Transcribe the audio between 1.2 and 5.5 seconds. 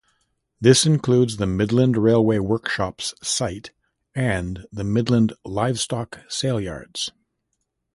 the Midland Railway Workshops site and the Midland